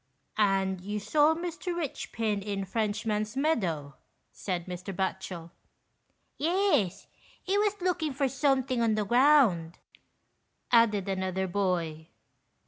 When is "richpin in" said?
1.75-2.65